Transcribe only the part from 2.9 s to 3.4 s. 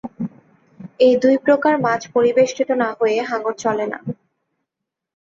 হয়ে